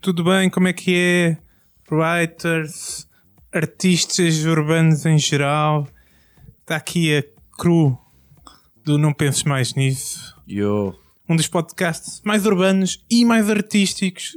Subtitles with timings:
[0.00, 0.50] Tudo bem?
[0.50, 1.38] Como é que é?
[1.88, 3.08] Writers,
[3.52, 5.86] artistas urbanos em geral.
[6.60, 7.22] Está aqui a
[7.56, 8.01] cru
[8.84, 10.36] do Não Penses Mais Nisso.
[10.48, 10.94] Yo.
[11.28, 14.36] Um dos podcasts mais urbanos e mais artísticos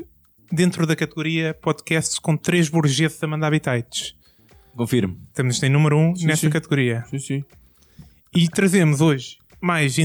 [0.51, 4.15] dentro da categoria podcasts com três burgueses a mandar habitats.
[4.75, 5.17] Confirmo.
[5.29, 6.49] Estamos em número um nessa sim.
[6.49, 7.03] categoria.
[7.09, 7.45] Sim, sim.
[8.35, 9.97] E trazemos hoje mais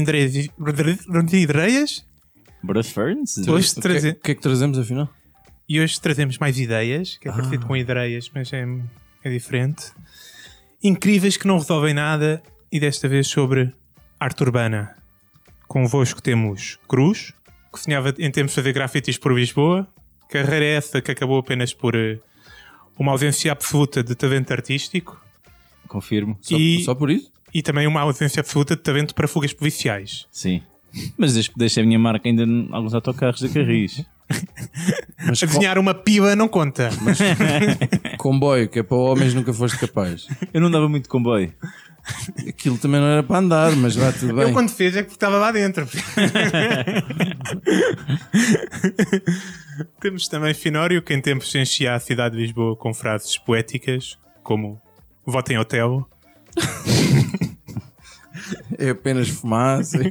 [1.33, 2.05] ideias.
[2.63, 3.37] ideias Bruce Ferns?
[3.47, 5.09] Hoje O que, é, o que é que trazemos afinal?
[5.69, 8.65] E hoje trazemos mais ideias, que é parecido com ideias, mas é,
[9.23, 9.91] é diferente.
[10.83, 13.73] Incríveis que não resolvem nada, e desta vez sobre
[14.21, 14.95] arte urbana.
[15.67, 17.33] Convosco temos Cruz,
[17.73, 19.87] que sonhava em termos de fazer grafites por Lisboa.
[20.29, 22.19] Carreira essa que acabou apenas por eh,
[22.97, 25.19] uma ausência absoluta de talento artístico
[25.87, 26.37] Confirmo.
[26.41, 27.29] Só, E- só por isso?
[27.53, 30.25] e também uma ausência absoluta de talento para fugas policiais.
[30.31, 30.61] Sim.
[31.17, 34.05] Mas deixo a minha marca ainda em alguns autocarros da Carris.
[35.25, 36.89] Mas A desenhar uma piba não conta.
[36.97, 40.27] com- comboio, que é para homens nunca foste capaz.
[40.53, 41.53] Eu não dava muito comboio.
[42.47, 44.47] Aquilo também não era para andar, mas vá tudo bem.
[44.47, 45.87] Eu quando fez é que estava lá dentro.
[50.01, 54.81] Temos também Finório, que em tempos enchia a cidade de Lisboa com frases poéticas, como
[55.25, 56.07] votem hotel.
[58.77, 59.97] É apenas fumaça.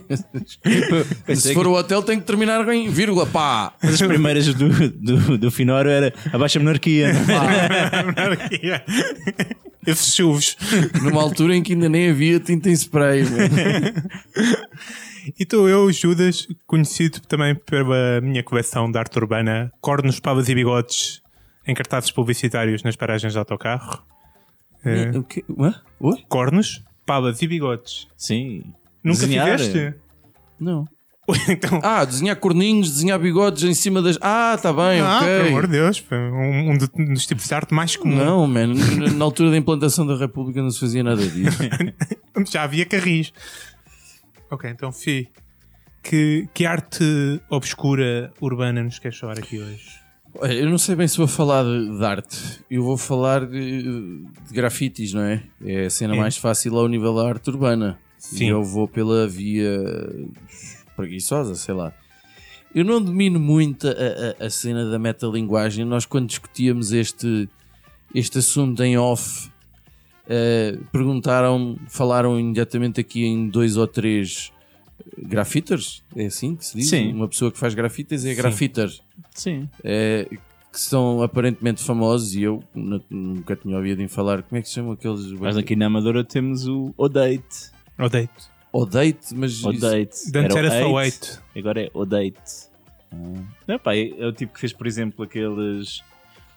[1.34, 3.72] Se for o hotel, tem que terminar em vírgula, pá!
[3.82, 7.12] Mas as primeiras do, do, do Finório era abaixo a monarquia.
[9.91, 10.56] Esses chuvos.
[11.02, 13.22] Numa altura em que ainda nem havia tinta em spray.
[15.38, 20.55] E estou eu, Judas, conhecido também pela minha coleção de arte urbana, cornos, pavas e
[20.55, 21.20] bigodes
[21.66, 24.03] em cartazes publicitários nas paragens de autocarro.
[24.84, 25.44] Eh, O quê?
[26.28, 28.09] Cornos, pavas e bigodes.
[28.16, 28.62] Sim.
[29.04, 29.59] Nunca Desenhar.
[29.59, 29.94] fizeste?
[30.59, 30.87] Não.
[31.48, 34.18] então, Ah, desenhar corninhos, desenhar bigodes em cima das.
[34.20, 35.28] Ah, tá bem, Ah, ok.
[35.28, 38.16] pelo amor de Deus, um, um do- dos tipos de arte mais comum.
[38.16, 38.74] Não, man,
[39.16, 41.58] na altura da implantação da República não se fazia nada disso.
[42.50, 43.32] Já havia carris.
[44.50, 45.28] Ok, então, Fi,
[46.02, 50.00] que, que arte obscura urbana nos queres falar aqui hoje?
[50.34, 52.38] Olha, eu não sei bem se vou falar de, de arte.
[52.70, 55.42] Eu vou falar de, de grafites, não é?
[55.64, 56.19] É a cena É.
[56.19, 57.98] mais fácil ao nível da arte urbana.
[58.16, 58.44] Sim.
[58.44, 59.82] E eu vou pela via
[61.00, 61.93] preguiçosa, sei lá.
[62.75, 65.84] Eu não domino muito a, a- a cena da metalinguagem.
[65.84, 67.49] Nós, quando discutíamos este,
[68.15, 69.50] este assunto em off,
[70.28, 74.53] eh, perguntaram, falaram imediatamente aqui em dois ou três
[75.19, 76.03] grafiters.
[76.15, 76.88] É assim que se diz?
[76.88, 77.12] Sim.
[77.12, 78.37] Uma pessoa que faz grafites é Sim.
[78.37, 78.91] grafiter
[79.34, 79.69] Sim.
[79.82, 80.28] é,
[80.72, 84.43] que são aparentemente famosos e eu nu- nunca tinha ouvido em falar.
[84.44, 85.32] Como é que se chamam aqueles?
[85.32, 87.72] Mas aqui na Amadora temos o Odate.
[88.72, 89.19] Odeio-te.
[89.19, 90.31] Odate, mas Odate.
[90.31, 91.42] Dantes Era era o só eight, 8.
[91.58, 92.70] Agora é Odate.
[93.66, 96.00] Não, pá, é, é o tipo que fez, por exemplo, aqueles,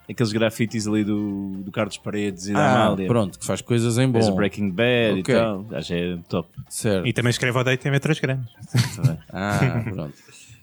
[0.08, 3.08] aqueles grafites ali do, do Carlos Paredes e da Ah, Amália.
[3.08, 4.36] pronto, que faz coisas em Fez o bom.
[4.36, 5.34] Breaking Bad Ok.
[5.34, 5.66] e tal.
[5.72, 6.50] Acho que é top.
[6.70, 7.08] Certo.
[7.08, 8.50] E também escreve odeio-te em letras grandes.
[9.32, 10.14] Ah, pronto.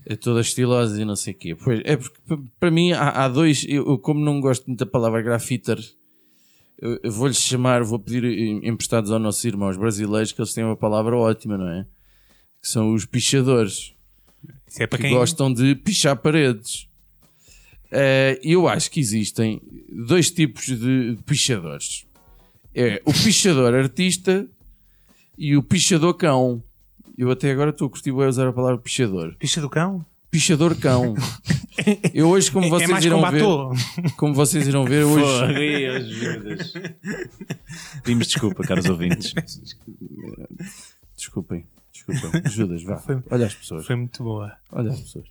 [0.06, 1.54] É toda estilosa e não sei o quê.
[1.56, 2.18] Pois, é porque
[2.58, 3.64] para mim há, há dois.
[3.68, 5.78] Eu, eu como não gosto muito da palavra grafiter,
[6.80, 10.64] eu, eu vou-lhes chamar, vou pedir em- emprestados aos nossos irmãos brasileiros que eles têm
[10.64, 11.86] uma palavra ótima, não é?
[12.62, 13.92] Que são os pichadores.
[14.66, 15.14] Isso é para que quem.
[15.16, 16.88] gostam de pichar paredes.
[17.92, 19.60] Eh, eu acho que existem
[20.06, 22.06] dois tipos de pichadores:
[22.74, 24.48] é o pichador artista
[25.36, 26.62] e o pichador cão.
[27.18, 29.34] Eu até agora estou a curtir usar a palavra pichador.
[29.38, 30.06] Picha do cão?
[30.30, 31.14] Pichador cão.
[32.12, 35.26] Eu hoje, como é vocês mais irão com ver, como vocês irão ver hoje.
[38.02, 39.32] Pedimos desculpa, caros ouvintes.
[41.16, 42.96] desculpem, desculpem, Judas, vá.
[42.98, 43.86] Foi- Olha as pessoas.
[43.86, 44.52] Foi muito boa.
[44.70, 45.24] Olha as pessoas.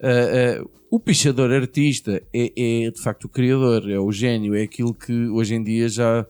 [0.00, 2.52] Ah, ah, o pichador artista é,
[2.86, 6.24] é, de facto o criador, é o gênio, é aquilo que hoje em dia já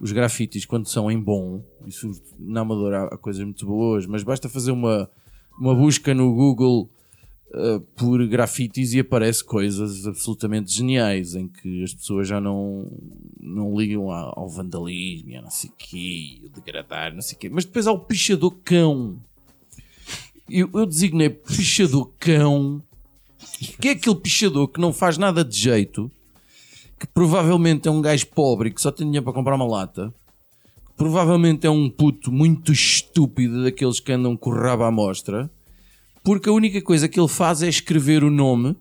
[0.00, 4.24] os grafites, quando são em bom, isso na Amadora há, há coisas muito boas, mas
[4.24, 5.08] basta fazer uma,
[5.60, 6.90] uma busca no Google
[7.54, 12.90] ah, por grafites e aparece coisas absolutamente geniais em que as pessoas já não,
[13.40, 17.50] não ligam ao, vandalismo e não sei o quê, o degradar, não sei o quê,
[17.50, 19.20] mas depois há o pichador cão.
[20.48, 22.82] Eu, eu designei pichador cão
[23.80, 26.10] que é aquele pichador que não faz nada de jeito,
[26.98, 30.12] que provavelmente é um gajo pobre que só tem dinheiro para comprar uma lata,
[30.96, 35.50] provavelmente é um puto muito estúpido daqueles que andam com o rabo à mostra,
[36.22, 38.76] porque a única coisa que ele faz é escrever o nome,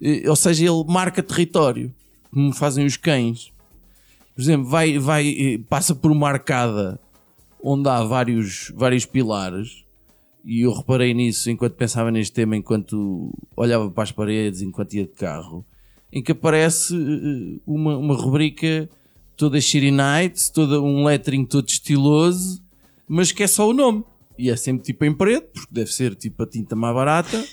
[0.00, 1.94] eh, ou seja, ele marca território,
[2.30, 3.52] como fazem os cães.
[4.34, 7.00] Por exemplo, vai, vai, eh, passa por uma arcada
[7.62, 9.84] onde há vários, vários pilares,
[10.44, 15.04] e eu reparei nisso enquanto pensava neste tema, enquanto olhava para as paredes, enquanto ia
[15.04, 15.64] de carro,
[16.12, 18.88] em que aparece eh, uma, uma rubrica
[19.36, 22.62] toda Shitty Nights, toda um lettering todo estiloso,
[23.08, 24.04] mas que é só o nome.
[24.42, 27.44] E é sempre tipo em preto, porque deve ser tipo a tinta mais barata.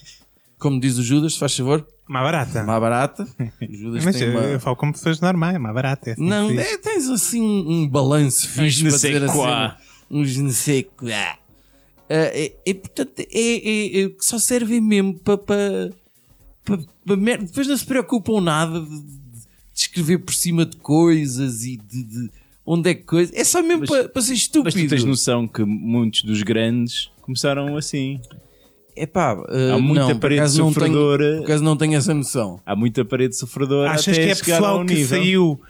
[0.58, 2.64] Como diz o Judas, se faz favor, Mais barata.
[2.64, 3.28] mais barata.
[3.62, 4.42] O Judas Mas tem eu, uma...
[4.42, 6.10] eu falo como pessoas normais, é mais barata.
[6.10, 9.76] É assim Não, é, tens assim um balanço fixe não para sei dizer assim.
[10.10, 11.38] Uns não sei quá.
[12.10, 15.38] É, é, portanto, é, é, é- só servem mesmo para.
[15.38, 15.90] para,
[16.66, 17.46] para, para merda.
[17.46, 22.04] Depois não se preocupam nada de, de- de escrever por cima de coisas e de,
[22.04, 22.32] de
[22.66, 23.32] onde é que coisa.
[23.36, 24.64] É só mesmo para, para ser estúpido.
[24.66, 28.20] Mas tu tens noção que muitos dos grandes começaram assim.
[28.96, 31.36] Epá, ah, Há muita não, por parede acaso não tenho- sofredora.
[31.38, 32.60] Por acaso não tenho essa noção.
[32.66, 35.08] Há muita parede sofredora Achas até que é pessoal que nível.
[35.08, 35.62] saiu,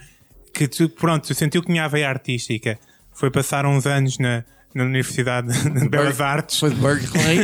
[0.54, 2.80] que tu, pronto, sentiu que tinha a veia artística,
[3.14, 4.44] foi passar uns anos na,
[4.74, 7.38] na Universidade de Belas Artes, Foi de Berkeley.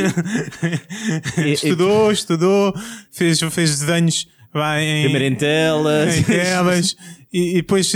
[1.52, 2.74] estudou, estudou,
[3.12, 6.16] fez, fez desenhos vai, em, Primeiro em telas.
[6.18, 6.96] em telas
[7.38, 7.90] e, e depois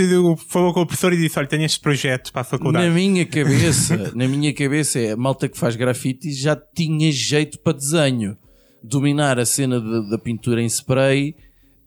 [0.49, 2.87] falou com o professor e disse: Olha, tenho este projeto para a faculdade.
[2.87, 7.59] Na minha cabeça, na minha cabeça é a malta que faz grafites já tinha jeito
[7.61, 8.37] para desenho.
[8.83, 11.35] Dominar a cena de- da pintura em spray,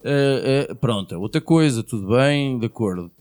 [0.03, 3.11] eh, eh, pronto, é outra coisa, tudo bem, de acordo.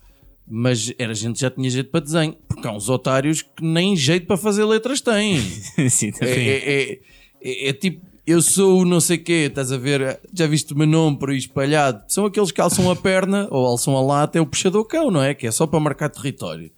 [0.46, 3.96] Mas era gente que já tinha jeito para desenho, porque há uns otários que nem
[3.96, 5.40] jeito para fazer letras têm.
[5.88, 6.98] Sim, É, é- é-
[7.42, 10.20] é- é tipo, eu sou o não sei quê, estás a ver?
[10.32, 12.04] Já viste o meu nome por aí espalhado?
[12.08, 15.22] São aqueles que alçam a perna ou alçam a lata, é o puxador cão, não
[15.22, 15.34] é?
[15.34, 16.70] Que é só para marcar território.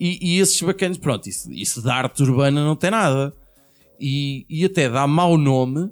[0.00, 3.34] E, e esses bacanas, pronto, isso, isso da arte urbana não tem nada.
[4.00, 5.90] E, e até dá mau nome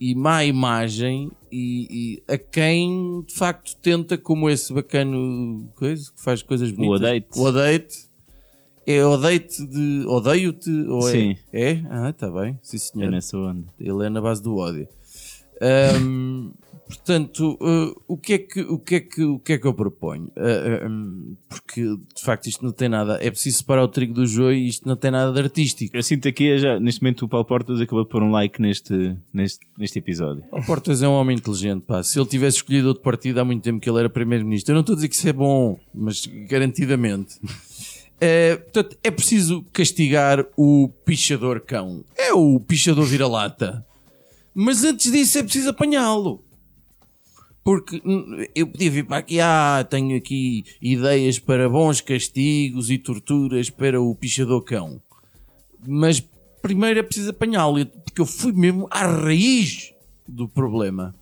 [0.00, 1.86] e má imagem e,
[2.26, 7.00] e a quem de facto tenta, como esse bacano coisa, que faz coisas bonitas.
[7.36, 8.11] O odeio-te.
[8.86, 11.36] É odeio-te de odeio-te ou é- Sim.
[11.52, 11.82] é?
[11.88, 12.58] Ah, está bem.
[12.62, 13.10] Sim, É senhor.
[13.10, 13.66] nessa onda.
[13.78, 14.88] Ele é na base do ódio.
[15.60, 16.50] Ahm,
[16.88, 19.72] portanto, uh, o, que é que, o, que é que, o que é que eu
[19.72, 20.24] proponho?
[20.36, 23.18] Uh, um, porque de facto isto não tem nada.
[23.22, 25.96] É preciso separar o trigo do joio e isto não tem nada de artístico.
[25.96, 29.16] Eu sinto aqui, já, neste momento, o Paulo Portas acabou de pôr um like neste,
[29.32, 30.42] neste, neste episódio.
[30.50, 32.02] O Portas é um homem inteligente, pá.
[32.02, 34.80] Se ele tivesse escolhido outro partido há muito tempo que ele era primeiro-ministro, eu não
[34.80, 37.36] estou a dizer que isso é bom, mas garantidamente.
[38.24, 42.04] É, portanto, é preciso castigar o pichador cão.
[42.16, 43.84] É o pichador vira-lata.
[44.54, 46.44] Mas antes disso é preciso apanhá-lo.
[47.64, 48.00] Porque
[48.54, 54.00] eu podia vir para aqui, ah, tenho aqui ideias para bons castigos e torturas para
[54.00, 55.02] o pichador cão.
[55.84, 56.22] Mas
[56.62, 59.92] primeiro é preciso apanhá-lo, porque eu fui mesmo à raiz
[60.28, 61.12] do problema.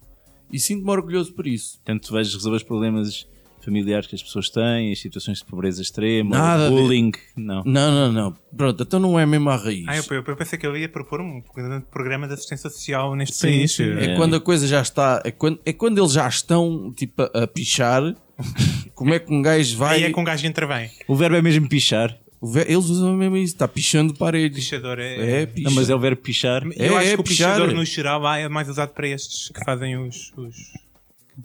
[0.52, 1.76] E sinto-me orgulhoso por isso.
[1.78, 3.26] Portanto, tu vais resolver os problemas
[3.64, 7.12] familiares que as pessoas têm, as situações de pobreza extrema, Nada a bullying.
[7.36, 7.62] Não.
[7.64, 8.36] Não, não, não.
[8.56, 9.84] Pronto, então não é mesmo à raiz.
[9.88, 11.40] Ah, eu, eu, eu pensei que ele ia propor um
[11.90, 13.72] programa de assistência social neste Sim, país.
[13.72, 13.90] sim.
[13.98, 14.16] É É.
[14.16, 15.20] quando a coisa já está.
[15.24, 18.02] É quando, é quando eles já estão tipo, a, a pichar.
[18.94, 19.96] Como é que um gajo vai.
[19.98, 20.90] Aí é que um gajo intervém.
[21.08, 22.16] O verbo é mesmo pichar.
[22.66, 24.64] Eles usam mesmo isso, está pichando paredes.
[24.64, 25.42] Pichador é.
[25.42, 25.68] É, picha.
[25.68, 26.62] Não, mas é o verbo pichar.
[26.74, 27.54] Eu É, acho é que o pichar.
[27.54, 30.32] pichador no geral é mais usado para estes que fazem os.
[30.38, 30.56] os...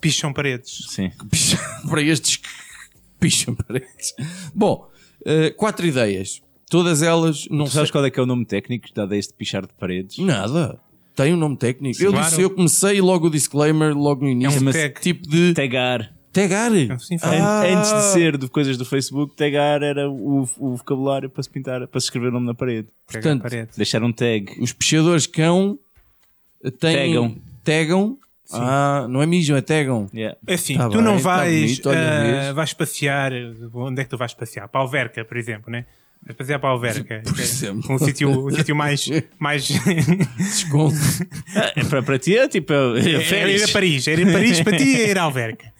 [0.01, 0.85] picham paredes.
[0.89, 1.11] Sim.
[1.89, 2.47] Para estes que
[3.19, 4.13] picham paredes.
[4.53, 4.89] Bom,
[5.25, 6.41] eh, quatro ideias.
[6.69, 7.91] Todas elas não Tu sabes sei.
[7.93, 10.17] qual é que é o nome técnico dado a este pichar de paredes?
[10.17, 10.79] Nada.
[11.15, 12.01] Tem um nome técnico.
[12.03, 12.27] eu, claro.
[12.27, 14.57] disse, eu comecei logo o disclaimer, logo no início.
[14.57, 14.99] É um mas tag.
[14.99, 16.11] tipo de Tagar.
[16.33, 16.71] tagar.
[16.99, 17.17] Sim, sim.
[17.21, 17.61] Ah.
[17.61, 21.49] An- Antes de ser de coisas do Facebook, tagar era o, o vocabulário para se
[21.49, 22.87] pintar, para se escrever o nome na parede.
[23.09, 23.69] Portanto, parede.
[23.77, 24.47] Deixar um tag.
[24.59, 25.79] Os pichadores cão
[26.79, 27.13] têm.
[27.13, 27.35] Tagam.
[27.63, 28.17] Tagam.
[28.51, 30.07] Ah, não é mijam, é tagam.
[30.13, 30.37] Yeah.
[30.45, 32.55] É assim, Tá tu não bem, tá vais, bonito, olha, ah, vês?
[32.55, 33.31] vais passear.
[33.73, 34.67] Onde é que tu vais passear?
[34.67, 35.85] Para a Alverca, por exemplo, né?
[36.25, 37.21] Vais passear para a Alverca.
[37.25, 37.93] Por é exemplo.
[37.95, 39.07] Um sítio, um sítio mais.
[39.39, 39.67] mais
[40.37, 40.95] Desconto.
[41.55, 42.73] Ah, é para, para ti é tipo.
[42.73, 44.07] É, era ir a Paris.
[44.07, 45.73] Era ir a Paris para ti é ir à Alverca.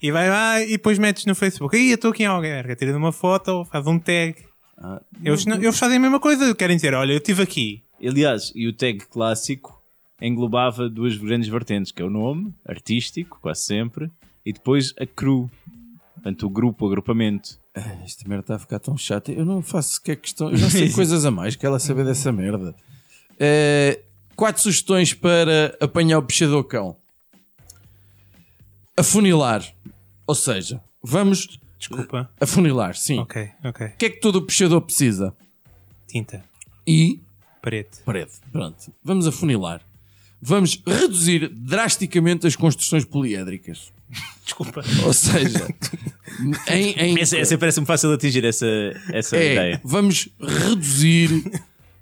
[0.00, 1.76] E vai lá e depois metes no Facebook.
[1.76, 2.76] Aí eu estou aqui em Alverca.
[2.76, 4.36] Tira uma foto, faz um tag.
[4.76, 6.54] Ah, Eles, não- eles fazem a mesma coisa.
[6.54, 7.82] Querem dizer, olha, eu estive aqui.
[8.00, 9.77] Aliás, e o tag clássico
[10.20, 14.10] englobava duas grandes vertentes, que é o nome, artístico, quase sempre,
[14.44, 15.50] e depois a crew.
[16.14, 17.60] Portanto, o grupo, o agrupamento.
[17.74, 19.30] Ah, Esta merda está a ficar tão chata.
[19.30, 20.50] Eu não faço sequer questão.
[20.50, 22.74] Eu já sei coisas a mais que ela saber dessa merda.
[23.38, 24.00] Eh,
[24.34, 26.96] quatro sugestões para apanhar o pichador cão.
[28.96, 29.64] Afunilar.
[30.26, 32.28] Ou seja, vamos Desculpa.
[32.40, 33.20] Afunilar, sim.
[33.20, 33.86] Ok, ok.
[33.86, 35.32] O que é que todo pichador precisa?
[36.08, 36.44] Tinta.
[36.86, 37.20] E
[37.62, 37.98] Parede.
[38.04, 38.32] parede.
[38.50, 38.92] Pronto.
[39.04, 39.80] Vamos afunilar.
[40.40, 43.92] Vamos reduzir drasticamente as construções poliédricas.
[44.44, 44.82] Desculpa.
[45.04, 45.68] Ou seja,
[46.70, 48.66] em, em- Essa, essa parece-me fácil de atingir essa,
[49.12, 49.80] essa é, ideia.
[49.84, 51.44] vamos reduzir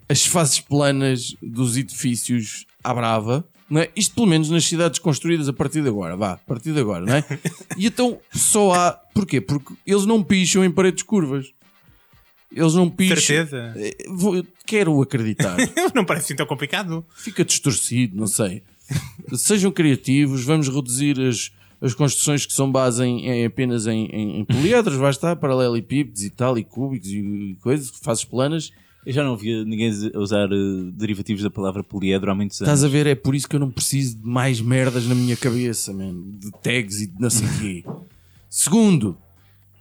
[0.08, 3.44] as faces planas dos edifícios à brava.
[3.68, 3.90] Não é?
[3.96, 7.04] Isto pelo menos nas cidades construídas a partir de agora, vá, a partir de agora,
[7.04, 7.24] não é?
[7.76, 8.92] E então só há.
[9.12, 9.40] Porquê?
[9.40, 11.46] Porque eles não picham em paredes curvas.
[12.54, 13.16] Eles não picham.
[13.16, 13.72] Certeza?
[13.76, 15.56] Eh, vou- Quero acreditar.
[15.94, 17.04] Não parece assim tão complicado.
[17.16, 18.62] Fica distorcido, não sei.
[19.34, 24.40] Sejam criativos, vamos reduzir as, as construções que são base em, em apenas em, em,
[24.40, 28.72] em poliedros, vai estar, paralelepípedos e tal, e cúbicos e coisas, fases planas.
[29.04, 30.56] Eu já não ouvia ninguém usar eh,
[30.92, 32.68] derivativos da palavra poliedro há muitos anos.
[32.72, 33.06] Estás a ver?
[33.06, 36.12] É por isso que eu não preciso de mais merdas na minha cabeça, man.
[36.40, 37.84] De tags e de não sei o quê.
[38.50, 39.16] Segundo,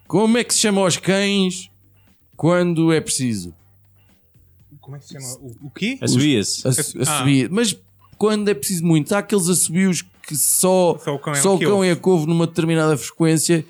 [0.08, 1.70] como é que se chama aos cães
[2.36, 3.54] quando é preciso?
[4.82, 5.28] Como é que se chama?
[5.42, 5.98] O, o quê?
[6.02, 6.68] Assobia-se.
[6.68, 7.02] Ass- Ah.
[7.16, 7.48] assobia.
[7.52, 7.76] Mas
[8.18, 11.60] quando é preciso muito, há aqueles assobios que só, Só o cão é só o
[11.60, 11.88] cão ouve.
[11.88, 13.66] e a couve numa determinada frequência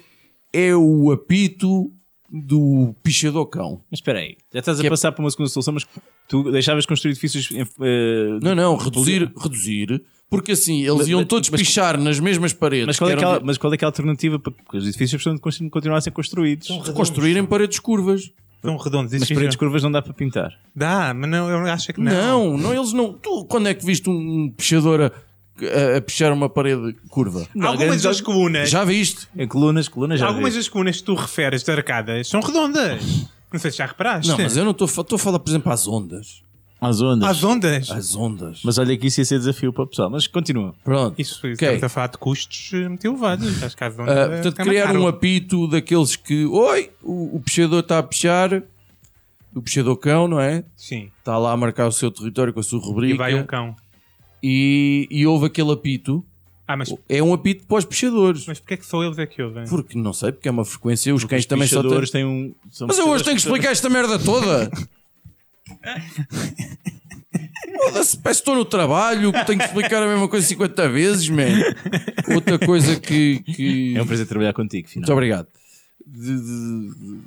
[0.53, 1.91] é o apito
[2.31, 3.81] do pichador cão.
[3.89, 5.85] Mas espera aí, já estás a Que é- passar por uma segunda solução, mas
[6.27, 7.49] tu deixavas construir edifícios.
[7.53, 12.19] eh, Não, não, reduzir, reduzir, porque assim eles Mas- iam mas- todos mas- pichar nas
[12.19, 12.87] mesmas paredes.
[12.87, 15.21] mas, qual é é, mas qual é que é a alternativa para que os edifícios
[15.23, 16.67] precisam continuar a ser construídos?
[16.67, 18.31] de construir em paredes curvas.
[18.65, 19.13] São redondos.
[19.13, 20.53] Mas paredes já- curvas não dá para pintar.
[20.75, 22.11] Dá, mas não, eu acho que não.
[22.11, 23.13] Não, não, eles não.
[23.13, 27.47] Tu, quando é que viste um pichador a, a- a pichar uma parede curva?
[27.55, 29.27] Algumas grande- das colunas, Já viste?
[29.37, 30.59] Em colunas, colunas já algumas vi.
[30.59, 33.01] das colunas que tu referes de arcadas são redondas.
[33.53, 34.29] Não sei se já reparaste.
[34.29, 36.43] Não, mas eu não estou a falar, por exemplo, às ondas.
[36.81, 37.29] Às ondas.
[37.29, 37.91] As ondas.
[37.91, 38.61] Às ondas.
[38.63, 40.09] Mas olha que isso ia ser desafio para o pessoal.
[40.09, 40.75] Mas continua.
[40.83, 41.19] Pronto.
[41.19, 41.51] Isso, Ok.
[41.53, 43.63] estamos a falar de custos eh, muito elevados.
[43.63, 44.15] Acho que as ondas.
[44.17, 45.01] Eh, portanto, criar caro.
[45.03, 48.61] um apito daqueles que, oi, o, o pichador está a pichar,
[49.55, 50.63] o pichador cão, não é?
[50.75, 51.09] Sim.
[51.19, 53.75] Está lá a marcar o seu território com a sua E rubrica vai um cão.
[54.43, 56.23] e, e houve aquele apito.
[56.67, 58.45] Ah, mas, É um apito para os pichadores.
[58.47, 59.65] mas porquê é que só eles é que ouvem?
[59.65, 62.01] Porque não sei, porque é uma frequência, os cães Os também só têm.
[62.11, 62.53] têm um.
[62.71, 64.69] são Mas eu hoje tenho que explicar esta merda toda.
[67.77, 71.29] Foda-se, Parece que estou no trabalho, que tenho que explicar a mesma coisa 50 vezes,
[71.29, 71.43] man.
[72.33, 73.39] Outra coisa que.
[73.41, 73.95] que...
[73.95, 75.11] É um prazer trabalhar contigo, Muito final.
[75.11, 75.47] obrigado.
[76.05, 77.21] De, de- de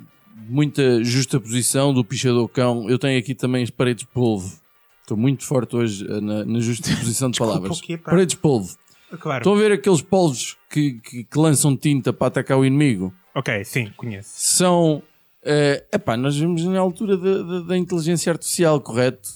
[0.47, 2.89] muita justa posição do pichador cão.
[2.89, 4.59] Eu tenho aqui também as paredes de polvo.
[5.01, 7.81] Estou muito forte hoje eh, na, na justa posição de palavras.
[7.81, 8.75] quê, paredes de polvo.
[9.19, 9.39] Claro.
[9.41, 13.13] Estão a ver aqueles polvos que, que, que lançam tinta para atacar o inimigo?
[13.35, 14.29] Ok, sim, conheço.
[14.35, 15.01] São.
[15.43, 19.29] Eh, epá, nós vemos na altura da, da- da inteligência artificial, correto?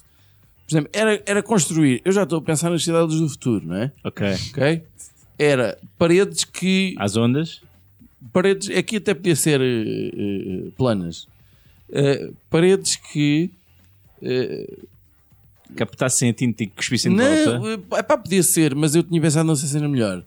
[0.67, 2.01] Por exemplo, era, era construir.
[2.05, 3.91] Eu já estou a pensar nas cidades do futuro, não é?
[4.03, 4.27] Ok.
[4.51, 4.83] Ok?
[5.37, 7.61] Era paredes que Às ondas.
[8.31, 9.65] paredes, aqui até podia ser eh,
[10.67, 11.27] eh, planas,
[11.95, 13.51] Eh, paredes que
[15.75, 17.97] Captassem a tinta e cuspissem de não, volta.
[17.97, 20.23] é pá, podia ser, mas eu tinha pensado não sei se era melhor.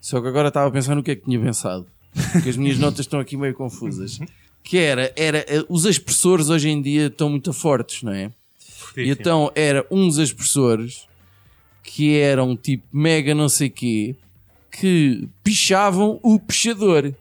[0.00, 1.86] Só que agora estava a pensar no que é que tinha pensado,
[2.32, 4.18] porque as minhas notas estão aqui meio confusas.
[4.68, 8.30] Que era, era eh, os expressores hoje em dia estão muito fortes, não é?
[9.06, 11.08] E então era uns expressores
[11.82, 14.14] que eram tipo mega não sei quê
[14.70, 17.14] que pichavam o pichador.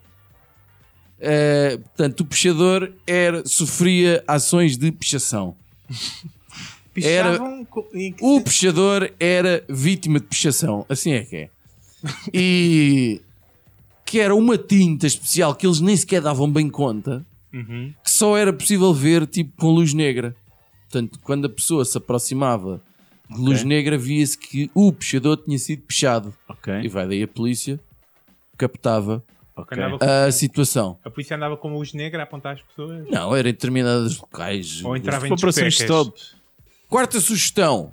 [1.21, 5.55] Eh, portanto, o pichador era, sofria ações de pichação.
[6.93, 7.05] Que-
[8.21, 10.83] O pichador era vítima de pichação.
[10.89, 11.49] Assim é que é.
[12.33, 13.21] E
[14.03, 17.23] que era uma tinta especial que eles nem sequer davam bem conta
[17.53, 17.93] Uhum.
[18.03, 20.35] que só era possível ver tipo com luz negra.
[20.83, 22.81] Portanto, quando a pessoa se aproximava
[23.29, 26.33] de luz negra, via-se que o pichador tinha sido pichado.
[26.47, 26.87] E Ok.
[26.89, 27.79] vai daí a polícia
[28.57, 29.23] captava
[29.55, 29.77] ok.
[29.77, 30.97] Andava com- a situação.
[31.03, 33.05] A polícia andava com luz negra a apontar as pessoas.
[33.09, 34.83] Não, era em determinados locais.
[34.83, 36.13] Ou entrava em Para operações stop.
[36.89, 37.91] Quarta sugestão: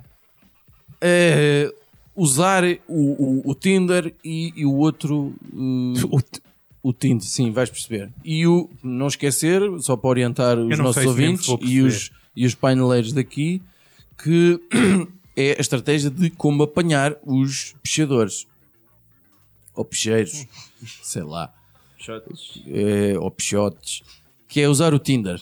[1.01, 1.69] é
[2.15, 5.33] usar o, o, o Tinder e, e o outro.
[5.53, 6.19] uh,
[6.87, 8.11] o Tinder, sim, vais perceber.
[8.23, 13.11] E o, não esquecer, só para orientar os nossos ouvintes e os, e os paineleiros
[13.13, 13.61] daqui,
[14.21, 14.59] que
[15.35, 18.45] é a estratégia de como apanhar os pichadores.
[19.73, 20.45] Ou picheiros,
[21.01, 21.53] sei lá
[22.67, 24.03] eh, ou pichotes,
[24.47, 25.41] que é usar o Tinder.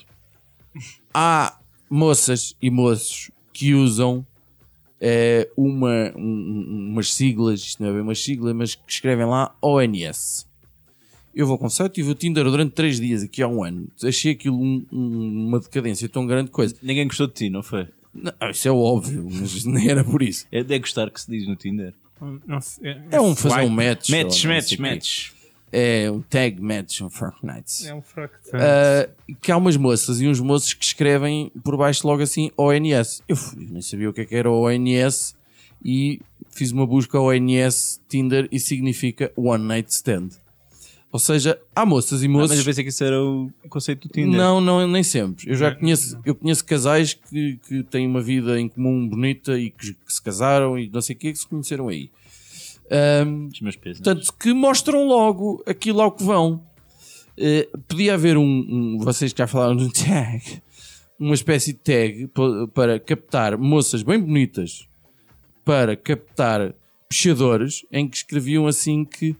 [1.14, 1.60] Há
[1.90, 4.26] moças e moços que usam
[5.00, 9.26] eh, uma, um- um- umas siglas, isto não é bem uma sigla, mas que escrevem
[9.26, 10.48] lá ONS.
[11.36, 13.88] Eu vou confessar, tive o Tinder durante 3 dias, aqui há um ano.
[14.04, 16.76] Achei aquilo um- um- uma decadência tão grande coisa.
[16.82, 17.88] Ninguém gostou de ti, não foi?
[18.14, 20.46] Não, isso é óbvio, mas nem era por isso.
[20.52, 21.94] É de gostar que se diz no Tinder.
[22.48, 23.68] Não sei, É um fazer Swipe.
[23.68, 24.10] um match.
[24.10, 25.30] ou Match, match, match.
[25.76, 27.88] É um tag match, um Fortnite.
[27.88, 28.36] É um fraco.
[28.54, 29.10] Ah,
[29.42, 33.24] que há umas moças e uns moços que escrevem por baixo logo assim ONS.
[33.28, 35.36] Eu nem sabia o que, é que era ONS
[35.84, 36.22] e
[36.52, 40.30] fiz uma busca ONS Tinder e significa One Night Stand.
[41.14, 42.50] Ou seja, há moças e Ah, moços.
[42.50, 44.36] mas eu pensei que isso era o conceito do Tinder.
[44.36, 45.48] Não, não, nem sempre.
[45.48, 49.70] Eu já conheço, eu conheço casais que, que têm uma vida em comum bonita e
[49.70, 52.10] que, que se casaram e não sei o que, que se conheceram aí.
[52.92, 54.02] Ahm, Os meus pesos.
[54.02, 56.62] Portanto, que mostram logo aquilo ao que vão.
[57.38, 60.62] Eh, podia haver um, um- Vocês que já falaram de um tag,
[61.20, 64.88] uma espécie de tag pa- para captar moças bem bonitas,
[65.64, 66.74] para captar
[67.08, 69.36] pichadores, em que escreviam assim que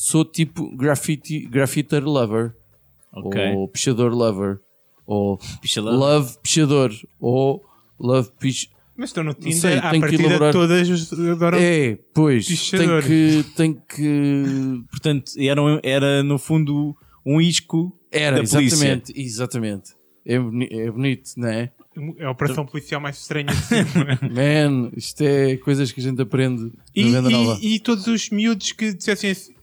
[0.00, 2.54] sou tipo graffiti, graffiter lover,
[3.12, 3.52] ok.
[3.56, 4.60] ou pichador lover,
[5.04, 7.64] ou Picha love pichador, ou
[7.98, 8.70] love pich...
[8.96, 10.52] Mas estão no Tinder, sei, à tenho que partida elaborar.
[10.52, 11.58] todas adoram.
[11.60, 18.42] É, pois, tem que, tem que Portanto, era, um- era no fundo um isco Era,
[18.42, 18.58] da polícia.
[18.76, 19.90] exatamente, exatamente.
[20.26, 21.70] É, boni- é bonito, não é?
[22.18, 24.18] É a operação policial mais estranha de sempre.
[24.30, 27.58] Man, isto é coisas que a gente aprende e, na Venda Nova.
[27.62, 29.54] e, e todos os miúdos que dissessem assim-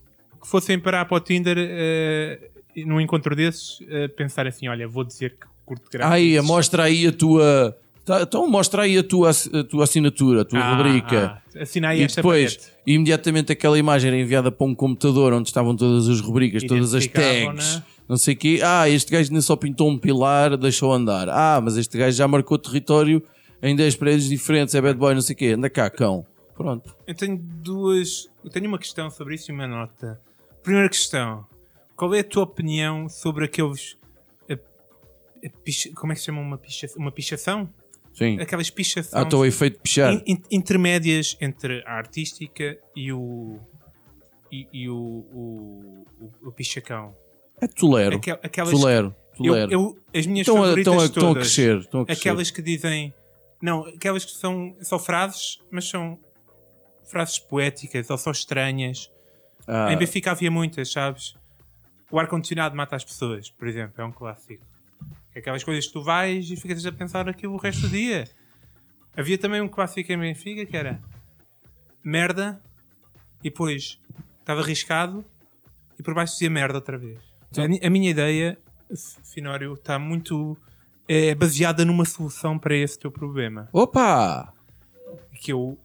[0.46, 2.40] que fossem parar para o Tinder eh,
[2.86, 6.14] num encontro desses, eh, pensar assim: olha, vou dizer que curto gráficos.
[6.16, 7.76] Aí, mostra aí a tua.
[8.06, 11.42] tá, então mostra aí a tua, a tua assinatura, a tua Ah, rubrica.
[11.56, 12.74] ah, assina aí e esta depois, palhete.
[12.86, 17.08] imediatamente aquela imagem era enviada para um computador onde estavam todas as rubricas, todas as
[17.08, 17.84] tags, né?
[18.08, 18.60] não sei o quê.
[18.64, 21.28] Ah, este gajo nem só pintou um pilar, deixou andar.
[21.30, 23.24] Ah, mas este gajo já marcou território
[23.64, 25.48] em 10 prédios diferentes, é bad boy, não sei o quê.
[25.58, 26.24] Anda cá, cão.
[26.56, 26.96] Pronto.
[27.08, 28.30] Eu tenho duas.
[28.44, 30.22] Eu tenho uma questão sobre isso e uma nota.
[30.66, 31.46] Primeira questão:
[31.96, 33.98] qual é a tua opinião sobre aqueles.
[34.50, 37.70] a- a picha- como é que se chama uma, picha, uma pichação?
[38.14, 38.40] Sim.
[38.40, 40.14] Aquelas pichações Ah, estou a efeito de pichar.
[40.14, 43.60] in- in- intermédias entre a artística e o.
[44.52, 47.14] e, e o, o, o, o pichacão.
[47.62, 48.16] É tolero.
[48.18, 49.14] Aquel- aquelas Tolero.
[49.40, 49.72] eu, Tolero.
[49.72, 51.78] eu- as minhas Estão a, favoritas estão, a, estão a todas, crescer.
[51.80, 52.20] Estão a crescer.
[52.22, 53.14] aquelas que dizem
[53.62, 56.18] não, aquelas que são só frases, mas são
[57.10, 59.12] frases poéticas ou só estranhas.
[59.68, 61.36] Ah, Em Benfica havia muitas, sabes?
[62.12, 64.64] O ar-condicionado mata as pessoas, por exemplo, é um clássico.
[65.36, 68.30] Aquelas coisas que tu vais e ficas a pensar aquilo o resto do dia.
[69.18, 71.00] Havia também um clássico em Benfica que era
[72.04, 72.62] merda
[73.42, 74.00] e depois
[74.40, 75.26] estava arriscado
[76.00, 77.20] e por baixo dizia merda outra vez.
[77.58, 78.58] A, mi- a minha ideia,
[79.24, 80.58] Finório, está muito
[81.08, 83.70] é baseada numa solução para esse teu problema.
[83.72, 84.54] Opa!
[85.42, 85.78] Que eu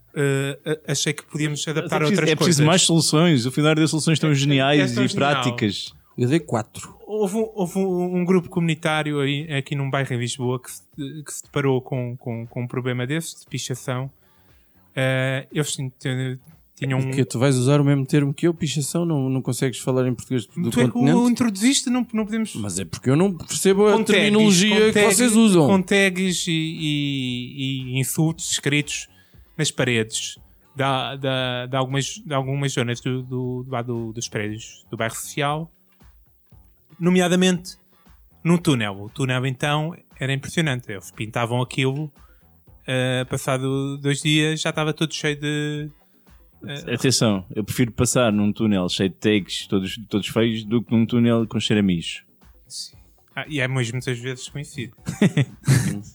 [0.87, 2.67] a- achei que podíamos É adaptar a preciso, outras é preciso coisas.
[2.67, 3.47] mais soluções.
[3.47, 5.31] O final das soluções tão É- geniais é tão e genial.
[5.33, 5.93] práticas.
[6.19, 6.95] Eu dei 4.
[7.07, 10.83] Houve, um- houve um, um grupo comunitário aí, aqui num bairro em Lisboa que se,
[10.97, 14.11] que se deparou com, com, com um problema desse, de pichação.
[14.95, 16.39] Eh, eles tin- tin-
[16.77, 17.11] tinham um.
[17.11, 19.05] Que tu vais usar o mesmo termo que eu, pichação?
[19.05, 21.31] Não, não consegues falar em português do Tu é continente?
[21.31, 22.55] introduziste, não, não podemos.
[22.57, 25.67] Mas é porque eu não percebo a com terminologia que tags- vocês usam.
[25.69, 29.09] Com tags e, e- e insultos escritos
[29.61, 30.39] nas paredes
[30.75, 35.71] da, da, de, algumas, de algumas zonas do, do, do- dos prédios do bairro social,
[36.99, 37.77] nomeadamente
[38.43, 39.03] num túnel.
[39.03, 40.91] O túnel então era impressionante.
[40.91, 42.11] Eles pintavam aquilo,
[42.87, 45.91] eh, passado dois dias já estava todo cheio de.
[46.93, 51.07] Atenção, eu prefiro passar num túnel cheio de tags todos, todos feios do que num
[51.07, 52.25] túnel com cheiro a mijo.
[53.35, 54.95] Ah, e é mesmo muitas vezes conhecido.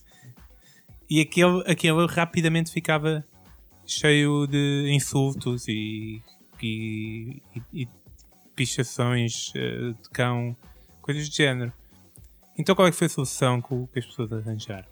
[1.09, 3.25] e aquele, aquele rapidamente ficava
[3.85, 6.21] cheio de insultos e,
[6.61, 7.87] e, e- e
[8.55, 10.55] pichações eh, de cão,
[11.01, 11.71] coisas do género.
[12.57, 14.87] Então qual é que foi a solução que, as pessoas arranjaram?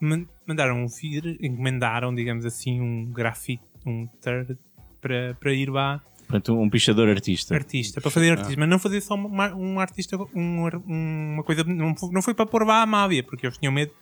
[0.00, 4.58] Man- Mandaram vir, encomendaram, digamos assim, um grafite, um third
[5.00, 7.54] para, para ir lá Portanto, um pichador artista.
[7.54, 11.94] artista, para fazer artista, mas não fazer só uma, um artista, um, uma coisa, não,
[11.94, 13.92] foi- não foi para pôr lá a Amália, porque eles tinham medo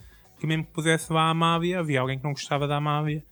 [0.41, 3.23] que mesmo que pusesse lá a Amália, havia alguém que não gostava da Amália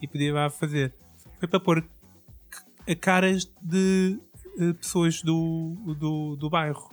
[0.00, 0.94] e podia lá fazer.
[1.38, 1.84] Foi para pôr
[3.00, 4.18] caras de
[4.58, 6.88] eh, pessoas do, do, do bairro,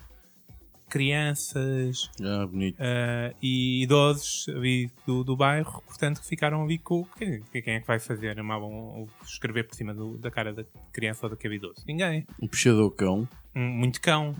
[0.89, 2.47] crianças Ah,
[2.80, 7.80] eh, e idosos ali do, do bairro, portanto, que ficaram ali com quem, quem é
[7.80, 8.38] que vai fazer?
[8.39, 11.84] Uma, um, escrever por cima do- da cara da criança ou daquele idoso?
[11.88, 13.28] Ninguém Um puxador cão.
[13.56, 14.36] um- muito cão.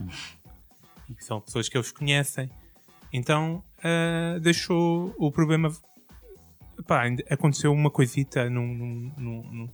[1.10, 2.50] E são pessoas que eles conhecem.
[3.14, 5.72] Então ah, deixou o problema.
[6.88, 9.12] Pá, aconteceu uma coisita num, num,
[9.52, 9.70] num-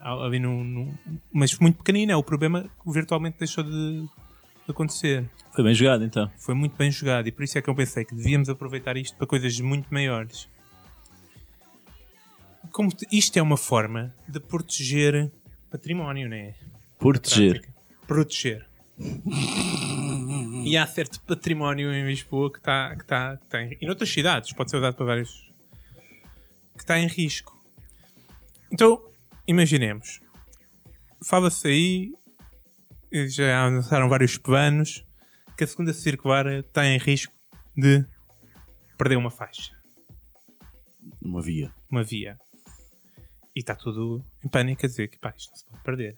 [0.00, 0.92] ali num,
[1.32, 2.16] mas muito pequenina.
[2.18, 4.08] O problema virtualmente deixou de, de
[4.70, 5.28] acontecer.
[5.54, 6.30] Foi bem jogado então.
[6.38, 9.16] Foi muito bem jogado e por isso é que eu pensei que devíamos aproveitar isto
[9.16, 10.48] para coisas muito maiores.
[12.72, 15.30] Como te- isto é uma forma de proteger
[15.70, 16.54] património, não é?
[16.98, 17.68] Proteger.
[18.06, 18.66] proteger.
[20.68, 24.10] E há certo património em Lisboa que está que tá, que tá em, e noutras
[24.10, 25.50] cidades, pode ser usado para vários
[26.74, 27.56] que está em risco.
[28.70, 29.02] Então,
[29.46, 30.20] imaginemos.
[31.24, 32.12] Fala-se aí,
[33.28, 35.04] já anunciaram vários planos,
[35.56, 37.32] que a segunda circular está em risco
[37.76, 38.04] de
[38.96, 39.72] perder uma faixa,
[41.20, 41.72] Uma via.
[41.90, 42.38] uma via.
[43.56, 46.16] E está tudo em pânico a dizer que pá, isto não se pode perder.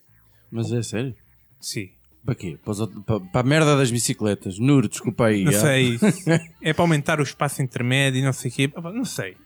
[0.50, 1.16] Mas é sério?
[1.60, 1.94] Sim.
[2.24, 2.58] Para quê?
[2.62, 4.58] Para, os outros- para- para a merda das bicicletas.
[4.58, 5.44] Nur, desculpa aí.
[5.44, 5.60] Não ah.
[5.60, 5.98] sei.
[6.60, 8.70] é para aumentar o espaço intermédio e não sei o quê.
[8.94, 9.36] Não sei.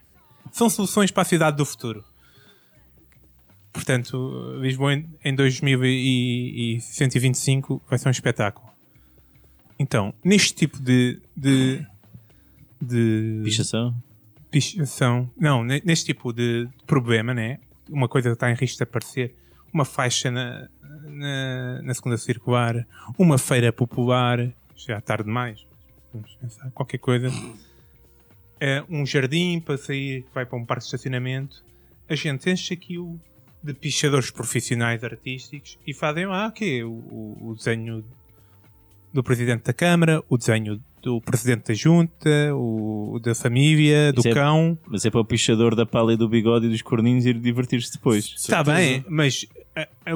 [0.52, 2.04] São soluções para a cidade do futuro.
[3.72, 8.68] Portanto, Lisboa em em 2125 vai ser um espetáculo.
[9.78, 11.20] Então, neste tipo de.
[11.36, 11.84] de,
[12.80, 13.94] de Pichação?
[14.50, 15.30] pichação.
[15.36, 17.58] Não, ne- neste tipo de problema, né?
[17.90, 19.34] Uma coisa que está em risco de aparecer,
[19.72, 20.68] uma faixa na,
[21.04, 22.86] na, na segunda circular,
[23.18, 25.64] uma feira popular, já é tarde demais,
[26.12, 27.30] vamos pensar, qualquer coisa.
[28.60, 31.62] É, um jardim para sair, que vai para um parque de estacionamento.
[32.08, 33.20] A gente enche aquilo
[33.62, 38.04] de pichadores profissionais artísticos e fazem lá okay, o, o, o desenho
[39.12, 44.32] do presidente da Câmara, o desenho do presidente da Junta, o da família, do é-
[44.32, 44.78] cão.
[44.86, 47.92] Mas é para o pichador da pala e do bigode e dos corninhos ir divertir-se
[47.92, 48.34] depois.
[48.36, 49.46] Está bem, mas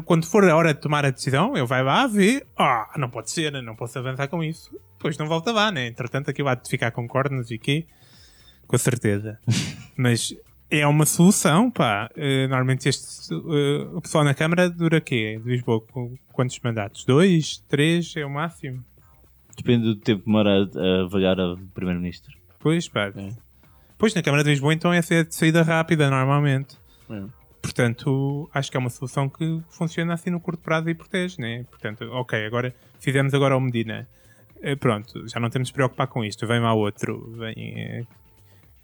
[0.05, 2.47] quando for a hora de tomar a decisão, ele vai lá ver.
[2.57, 4.71] Ah, não pode ser, não posso avançar com isso.
[4.97, 5.87] Depois não volta lá, né?
[5.87, 7.87] Entretanto, aquilo há de ficar com cornos e quê?
[8.67, 9.39] Com certeza.
[9.97, 10.35] mas
[10.71, 12.11] é uma solução, pá.
[12.17, 15.41] Eh, normalmente este, eh, o pessoal na Câmara dura quê?
[15.43, 15.83] De Lisboa,
[16.33, 17.05] quantos mandatos?
[17.05, 17.59] Dois?
[17.69, 18.15] Três?
[18.17, 18.85] É o máximo?
[19.57, 22.37] Depende do tempo que demora a, a vagar a Primeiro-Ministro.
[22.61, 23.13] Pois, pá.
[23.17, 23.33] É.
[23.97, 26.77] Pois, na Câmara de Lisboa, então, essa é de saída rápida, normalmente.
[27.11, 27.23] É.
[27.61, 31.65] Portanto, acho que é uma solução que funciona assim no curto prazo e protege, né?
[31.65, 34.09] Portanto, ok, agora fizemos agora o Medina.
[34.61, 36.47] Eh, Pronto, já não temos de se preocupar com isto.
[36.47, 37.33] Vem lá outro.
[37.37, 37.55] Vem.
[37.57, 38.05] eh,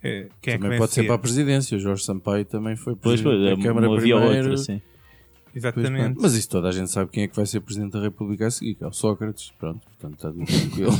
[0.02, 1.76] eh, é que Também vem pode ser para a presidência.
[1.76, 4.50] O Jorge Sampaio também foi Pois, presidente pois, é, da Câmara via ou primeiro.
[4.50, 4.80] outra, sim.
[4.80, 6.18] Pois, Exatamente.
[6.20, 8.50] Mas isso toda a gente sabe quem é que vai ser presidente da República a
[8.50, 9.52] seguir, que é o Sócrates.
[9.58, 10.92] Pronto, portanto está tudo tranquilo.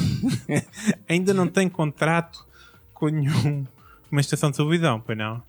[1.09, 2.47] Ainda não tem contrato
[2.93, 3.65] com nenhum.
[4.11, 5.43] Uma estação de televisão, pois não?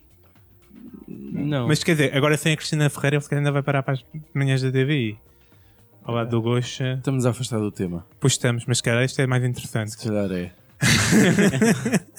[1.08, 1.68] Não.
[1.68, 3.94] Mas quer dizer, agora sem a Cristina Ferreira, ele se calhar ainda vai parar para
[3.94, 5.18] as manhãs da TVI.
[6.04, 6.96] Ao lado do Goxa.
[6.98, 8.06] Estamos a afastar do tema.
[8.20, 9.92] Pois estamos, mas se calhar isto é mais interessante.
[9.92, 10.52] Se calhar é.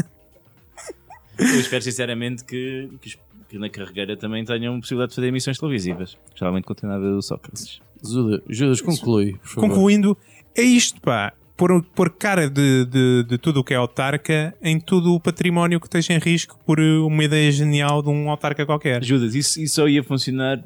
[1.38, 3.16] Eu espero sinceramente que, que,
[3.49, 6.16] que na carreira também tenham possibilidade de fazer emissões televisivas.
[6.35, 7.81] Geralmente continua a ver o Sócrates.
[8.03, 9.68] Judas, Judas conclui, por favor.
[9.68, 10.16] Concluindo,
[10.55, 11.33] é isto, pá.
[11.57, 15.81] Pôr, pôr cara de, de, de tudo o que é autarca em tudo o património
[15.81, 19.03] que esteja em risco por uma ideia genial de um autarca qualquer.
[19.03, 20.62] Judas, isso, isso só ia funcionar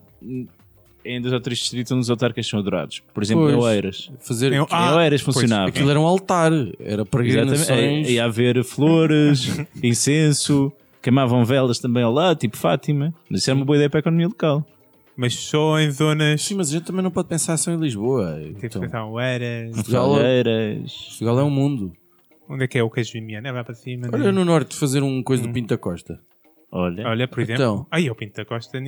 [1.05, 3.03] em dois ou três distritos onde os autarcas são adorados.
[3.15, 3.65] Por exemplo, em Pois.
[3.65, 4.11] Oeiras.
[4.21, 4.53] Fazer...
[4.53, 5.69] Em Ah, Oeiras pois, funcionava.
[5.69, 6.53] Aquilo era um altar.
[6.81, 7.61] Era peregrinações.
[7.61, 8.13] Exatamente.
[8.13, 13.15] Ia haver flores, incenso, queimavam velas também ao lado, tipo Fátima.
[13.31, 14.67] Mas isso era uma boa ideia para a economia local.
[15.17, 16.43] Mas só em zonas.
[16.43, 18.41] Sim, mas a gente também não pode pensar só em Lisboa.
[18.43, 19.75] Tipo, Então, então, Eras.
[19.75, 20.93] Portugal, Oeiras.
[21.09, 21.93] Portugal é um mundo.
[22.49, 23.47] Onde é que é o queijo Vimiano?
[23.47, 24.07] É lá para cima.
[24.09, 24.11] né?
[24.15, 26.21] Olha no norte fazer um coisa do Pinto da Costa.
[26.73, 27.07] Olha.
[27.07, 27.63] Olha, por exemplo.
[27.63, 27.87] Então.
[27.91, 28.81] Aí, o Pinto da Costa.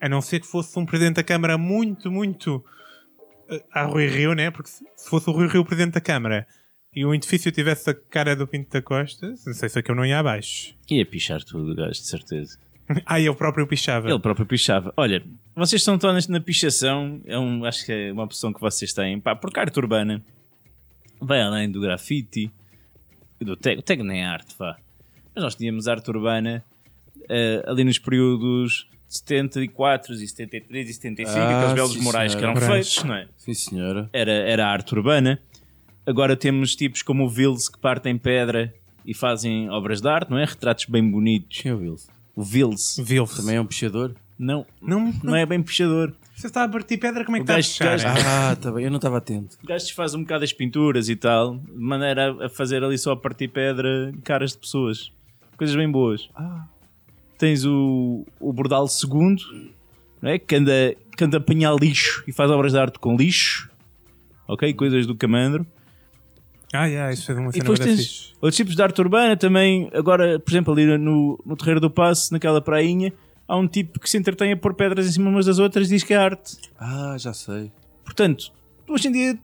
[0.00, 2.64] A não ser que fosse um presidente da Câmara muito, muito.
[3.50, 4.50] eh, A Rui Rio, né?
[4.50, 6.46] Porque se se fosse o Rui Rio presidente da Câmara
[6.94, 9.90] e o edifício tivesse a cara do Pinto da Costa, não sei se é que
[9.90, 10.74] eu não ia abaixo.
[10.90, 12.58] Ia pichar tudo, gajo, de certeza.
[13.04, 14.08] Ah, ele próprio pichava.
[14.08, 14.92] Ele próprio pichava.
[14.96, 15.22] Olha,
[15.54, 19.20] vocês estão tão na pichação, é um, acho que é uma opção que vocês têm.
[19.20, 20.22] Pá, porque a arte urbana
[21.20, 22.50] vai além do grafite,
[23.40, 24.76] do tag, o tag nem é arte, vá.
[25.34, 26.64] Mas nós tínhamos arte urbana
[27.28, 32.42] eh, ali nos períodos de 74 e 73 e 75, Ah, aqueles belos morais que
[32.42, 33.28] eram feitos, não é?
[33.36, 34.08] Sim, senhora.
[34.12, 35.40] Era, era a arte urbana.
[36.06, 38.72] Agora temos tipos como o Vils que partem pedra
[39.04, 40.44] e fazem obras de arte, não é?
[40.44, 41.60] Retratos bem bonitos.
[41.62, 42.15] Quem é o Wilson?
[42.36, 43.36] O Vils Viu-se.
[43.38, 44.14] Também é um pichador?
[44.38, 46.12] não, Não, não é bem puxador.
[46.36, 48.10] Você está a partir pedra, como é que O está a gajo- é?
[48.26, 48.84] Ah, tá bem.
[48.84, 49.56] Eu não estava atento.
[49.64, 52.98] O gajo faz um bocado as pinturas e tal, de maneira a- a fazer ali
[52.98, 55.10] só a partir pedra caras de pessoas.
[55.56, 56.28] Coisas bem boas.
[56.36, 56.66] Ah.
[57.38, 59.36] Tens o, o Bordal II,
[60.20, 60.38] não é?
[60.38, 63.70] que, anda, que anda a apanhar lixo e faz obras de arte com lixo.
[64.46, 64.72] Ok?
[64.74, 65.66] Coisas do Camandro.
[66.76, 68.32] Ah, yeah, isso foi uma E cena depois bué tens fixe.
[68.34, 69.88] outros tipos de arte urbana também.
[69.94, 73.12] Agora, por exemplo, ali no, no Terreiro do Passo, naquela prainha,
[73.48, 75.94] há um tipo que se entretém a pôr pedras em cima umas das outras e
[75.94, 76.56] diz que é arte.
[76.78, 77.70] Ah, já sei.
[78.04, 78.52] Portanto,
[78.88, 79.38] hoje em dia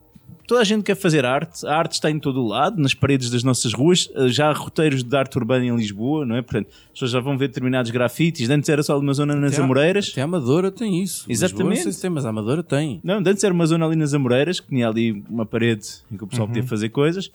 [0.47, 3.31] toda a gente quer fazer arte, a arte está em todo o lado, nas paredes
[3.31, 6.43] das nossas ruas, eh, já há roteiros de arte urbana em Lisboa, não é?
[6.43, 8.49] Portanto, as pessoas já vão ver determinados grafites.
[8.51, 10.09] Antes era só uma zona nas Até a- Amoreiras.
[10.13, 11.25] Até a Amadora tem isso.
[11.29, 11.63] Exatamente.
[11.63, 13.01] Lisboa, não sei se tem, mas a Amadora tem.
[13.03, 16.25] Não, antes era uma zona ali nas Amoreiras, que tinha ali uma parede em que
[16.25, 17.31] o pessoal podia fazer coisas.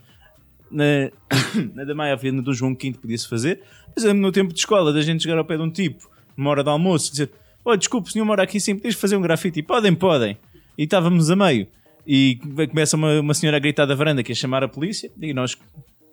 [0.69, 0.83] Na,
[1.73, 3.61] na da Maia havia na do João V podia-se fazer.
[3.95, 6.09] Mas eu lembro no tempo de escola, da gente chegar ao pé de um tipo,
[6.35, 7.31] numa hora de almoço, dizer:
[7.63, 9.61] Oh, desculpe, o senhor mora aqui sim, podes fazer um grafite?
[9.63, 10.37] Podem, podem.
[10.77, 11.67] E estávamos a meio.
[12.07, 12.39] E
[12.69, 15.11] começa uma, uma senhora a gritar da varanda que ia chamar a polícia.
[15.21, 15.57] E nós,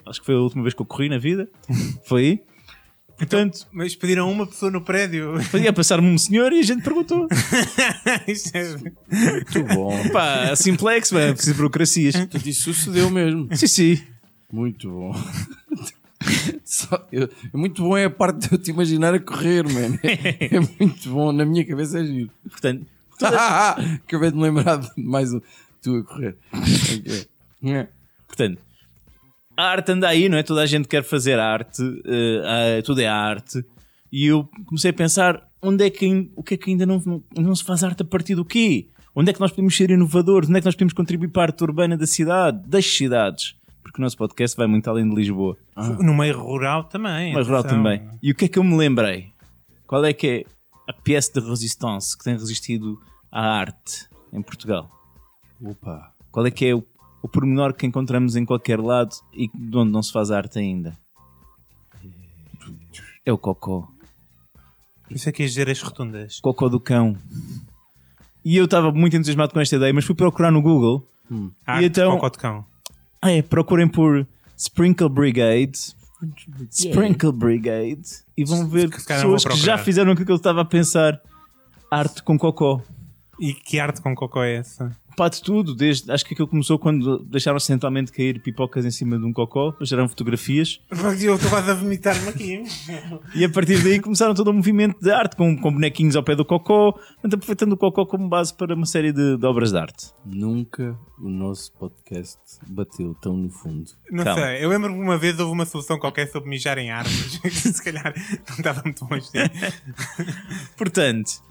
[0.04, 1.48] acho que foi a última vez que eu corri na vida.
[2.04, 2.40] Foi aí.
[3.16, 5.34] Portanto, Mas pediram uma pessoa no prédio.
[5.52, 7.28] podia passar-me um senhor e a gente perguntou.
[8.26, 10.08] Isso é- Muito bom.
[10.10, 12.16] Pá, simplex, é preciso de burocracias.
[12.16, 13.48] Portanto, Isso sucedeu mesmo.
[13.56, 14.02] Sim, sim.
[14.52, 15.14] Muito bom.
[16.64, 19.96] Só- eu- é muito bom é a parte de eu te imaginar a correr, mano.
[20.02, 21.30] É, muito bom.
[21.30, 22.30] Na minha cabeça é giro.
[22.50, 22.84] Portanto,
[23.22, 25.40] Acabei de me lembrar de mais um.
[25.84, 26.36] Tu a correr.
[27.66, 27.88] É.
[28.26, 28.60] Portanto,
[29.56, 30.42] a arte anda aí, não é?
[30.42, 32.42] Toda a gente quer fazer arte, eh,
[32.78, 33.64] ah, tudo é arte.
[34.12, 37.24] E eu comecei a pensar: onde é que, o que é que ainda não, não,
[37.38, 38.88] não se faz arte a partir do quê?
[39.14, 40.48] Onde é que nós podemos ser inovadores?
[40.48, 43.54] Onde é que nós podemos contribuir para a arte urbana da cidade, das cidades?
[43.82, 45.56] Porque o nosso podcast vai muito além de Lisboa,
[46.00, 47.32] No meio rural também.
[47.32, 47.78] mas rural atenção.
[47.78, 48.02] também.
[48.22, 49.28] E o que é que eu me lembrei?
[49.86, 50.44] Qual é que é
[50.86, 53.00] a pièce de resistance que tem resistido
[53.32, 54.90] à arte em Portugal?
[55.62, 56.12] Opa.
[56.30, 56.84] Qual é que é o,
[57.22, 60.96] o pormenor que encontramos em qualquer lado e de onde não se faz arte ainda?
[63.24, 63.88] É o cocó.
[65.10, 66.40] Isso é que é dizer as rotundas.
[66.40, 67.16] Cocó do cão.
[68.44, 71.06] E eu estava muito entusiasmado com esta ideia, mas fui procurar no Google.
[71.66, 72.64] Arte então- cocó de cão.
[73.22, 75.94] Ah, é, procurem por Sprinkle Brigade.
[76.70, 78.02] Sprinkle Brigade.
[78.36, 81.20] E vão ver vou pessoas que já fizeram aquilo que eu estava a pensar.
[81.90, 82.82] Arte com cocó.
[83.40, 84.94] E que arte com cocó é essa?
[85.16, 89.18] Pá, de tudo, desde, acho que aquilo começou quando deixaram acidentalmente cair pipocas em cima
[89.18, 92.62] de um cocó, geraram fotografias Eu estou quase a vomitar-me aqui.
[93.34, 96.34] E a partir daí começaram todo um movimento de arte com, com bonequinhos ao pé
[96.34, 100.12] do cocó, aproveitando o cocó como base para uma série de, de obras de arte.
[100.24, 103.90] Nunca o nosso podcast bateu tão no fundo.
[104.10, 104.42] Não Calma.
[104.42, 107.40] sei, eu lembro que uma vez houve uma solução qualquer sobre mijar em árvores.
[107.54, 108.12] Se calhar
[108.48, 109.38] não estava muito bom assim.
[110.76, 111.42] Portanto,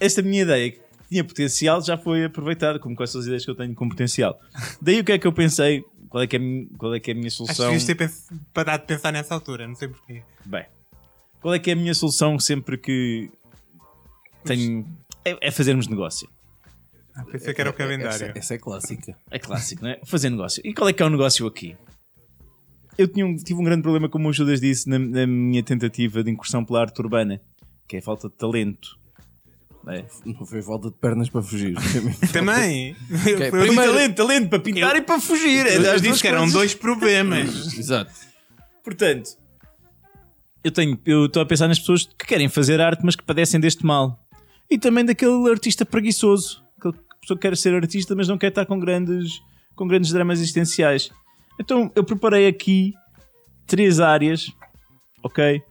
[0.00, 0.74] esta minha ideia
[1.08, 3.88] que tinha potencial já foi aproveitada, como quais são as ideias que eu tenho com
[3.88, 4.38] potencial.
[4.80, 5.82] Daí o que é que eu pensei?
[6.10, 6.40] Qual é que é,
[6.76, 7.86] qual é, que é a minha Acho que solução?
[7.86, 10.22] ter pens- parado de pensar nessa altura, não sei porquê.
[10.44, 10.64] Bem,
[11.40, 13.30] qual é que é a minha solução sempre que
[14.44, 14.86] tenho.
[15.24, 16.28] É, é fazermos negócio.
[17.14, 18.26] Ah, pensei que era o calendário.
[18.28, 19.16] Essa, essa é clássica.
[19.30, 20.00] É clássico, não é?
[20.04, 20.62] Fazer negócio.
[20.64, 21.76] E qual é que é o negócio aqui?
[22.96, 26.22] Eu tinha um- tive um grande problema, como o Judas disse, na, na minha tentativa
[26.22, 27.40] de incursão pela arte urbana,
[27.86, 28.98] que é a falta de talento.
[29.88, 30.04] Não é?
[30.26, 31.74] Não foi falta de pernas para fugir.
[32.32, 32.94] Também.
[33.10, 35.66] Ok, Foi- Foi primeiro- talento, talento para pintar e para fugir.
[35.66, 37.72] Eu, eu disse que eram dois problemas.
[37.78, 38.12] Exato.
[38.84, 39.30] Portanto,
[40.62, 43.58] eu tenho, eu estou a pensar nas pessoas que querem fazer arte, mas que padecem
[43.58, 44.18] deste mal.
[44.70, 48.66] E também daquele artista preguiçoso, aquele pessoa que quer ser artista, mas não quer estar
[48.66, 49.40] com grandes,
[49.74, 51.10] com grandes dramas existenciais.
[51.58, 52.92] Então, eu preparei aqui
[53.66, 54.52] três áreas,
[55.22, 55.62] ok?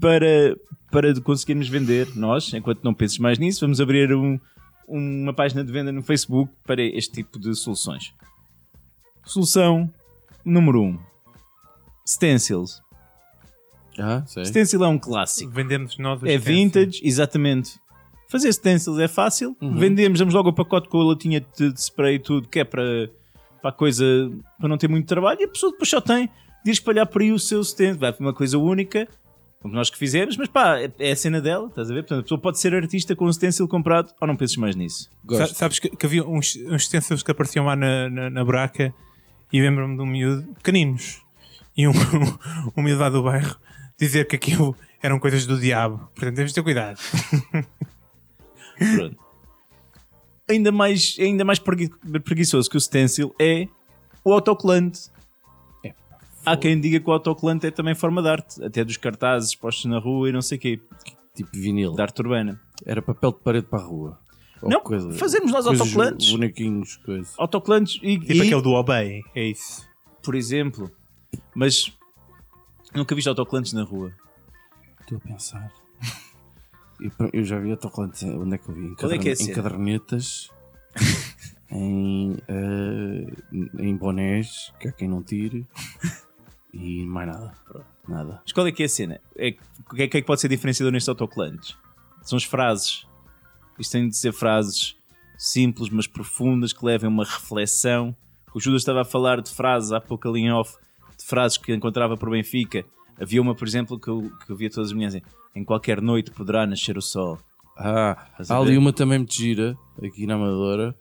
[0.00, 0.56] Para,
[0.94, 4.38] para conseguirmos vender, nós, enquanto não penses mais nisso, vamos abrir um-
[4.86, 8.12] uma página de venda no Facebook para este tipo de soluções.
[9.24, 9.90] Solução
[10.44, 10.86] número 1.
[10.90, 10.98] Um,
[12.06, 12.80] stencils.
[13.98, 14.44] Ah, sei.
[14.44, 15.50] Stencil é um clássico.
[15.50, 16.44] Vendemos nós É stencils.
[16.44, 17.78] vintage, exatamente.
[18.28, 19.56] Fazer stencils é fácil.
[19.60, 22.64] Vendemos, damos logo o pacote com a latinha de, de spray e tudo, que é
[22.64, 23.10] para,
[23.62, 24.04] para a coisa,
[24.58, 25.40] para não ter muito trabalho.
[25.40, 26.28] E a pessoa depois só tem
[26.64, 27.98] de espalhar por aí o seu stencil.
[28.00, 29.08] Vai para uma coisa única,
[29.64, 32.02] como nós que fizemos, mas pá, é, é a cena dela, estás a ver?
[32.02, 35.04] Portanto, a pessoa pode ser artista com um stencil comprado ou não penses mais nisso.
[35.04, 35.54] Sa- Gosto.
[35.54, 38.92] Sabes que, que havia uns, uns stencils que apareciam lá na, na, na buraca
[39.50, 41.22] e lembro-me de um miúdo, pequeninos,
[41.74, 41.92] e um,
[42.76, 43.56] um miúdo lá do bairro
[43.98, 46.10] dizer que aquilo eram coisas do diabo.
[46.14, 47.00] Portanto, temos de ter cuidado.
[48.96, 49.16] Pronto.
[50.46, 51.90] ainda mais, ainda mais pregui-
[52.22, 53.66] preguiçoso que o stencil é
[54.22, 55.08] o autocolante.
[56.44, 59.86] Há quem diga que o autocolante é também forma de arte, até dos cartazes postos
[59.86, 60.80] na rua e não sei o quê,
[61.34, 61.92] Tipo vinil.
[61.94, 62.60] de arte urbana.
[62.84, 64.18] Era papel de parede para a rua.
[64.62, 64.80] Ou Não,
[65.12, 66.30] fazermos nós coisas, autocolantes.
[66.30, 67.34] Bonequinhos, coisas.
[67.38, 69.86] Autocolantes e, Tipo e, aquele do Obey, é isso.
[70.22, 70.90] por exemplo,
[71.54, 71.92] mas
[72.94, 74.12] nunca viste autocolantes na rua.
[75.00, 75.72] Estou a pensar.
[77.00, 78.22] Eu, eu já vi autocolantes.
[78.22, 78.86] Onde é que eu vi?
[78.86, 80.48] Em, Qual é que é em cadernetas.
[81.68, 83.26] em, eh,
[83.80, 85.66] em bonés, que há quem não tire.
[86.74, 87.52] E mais nada.
[88.08, 88.40] Nada.
[88.42, 89.20] Mas qual é que é a cena?
[89.36, 89.54] É,
[89.90, 91.76] o que é que é que pode ser diferenciador nestes autocolantes?
[92.22, 93.06] São as frases.
[93.78, 94.96] Isto tem de ser frases
[95.38, 98.16] simples, mas profundas, que levem uma reflexão,
[98.54, 100.76] O Judas estava a falar de frases há pouco ali em off,
[101.18, 102.84] de frases que encontrava por Benfica.
[103.20, 105.14] Havia uma, por exemplo, que eu, que eu via todas as manhãs.
[105.14, 107.38] assim, Em qualquer noite poderá nascer o sol.
[107.76, 110.94] Ah, há ali uma também muito gira, aqui na Amadora.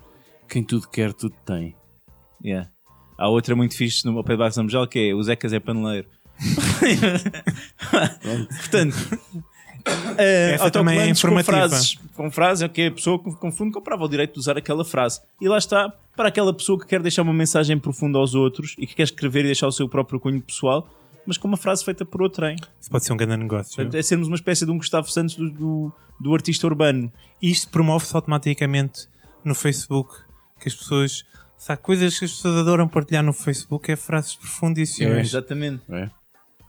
[0.50, 1.76] Quem tudo quer, tudo tem.
[2.44, 2.73] Yeah.
[3.18, 5.60] Há outra muito fixe no pé de Barra São Miguel que é o Zecas é
[5.60, 6.08] paneleiro.
[8.60, 8.96] Portanto,
[10.18, 11.70] eh, Essa também é autocolantes com informativa.
[11.70, 15.22] frases, com frases, ok, a pessoa que confunde comprava o direito de usar aquela frase.
[15.40, 18.88] E lá está, para aquela pessoa que quer deixar uma mensagem profunda aos outros e
[18.88, 20.88] que quer escrever e deixar o seu próprio cunho pessoal,
[21.26, 22.56] mas com uma frase feita por outrem.
[22.80, 23.76] Isso pode ser um grande negócio.
[23.76, 27.12] Portanto, é sermos uma espécie de um Gustavo Santos do, do, do artista urbano.
[27.42, 29.08] Isto promove-se automaticamente
[29.44, 30.14] no Facebook.
[30.60, 31.24] Que as pessoas.
[31.64, 35.28] Se há coisas que as pessoas adoram partilhar no Facebook, é frases profundíssimas.
[35.28, 35.82] Exatamente.
[35.90, 36.10] É.